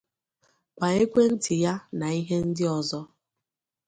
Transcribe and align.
ma 0.79 0.87
ekwentị 1.03 1.55
ya 1.63 1.73
na 1.99 2.07
ihe 2.19 2.37
ndị 2.47 2.63
ọzọ 2.77 3.01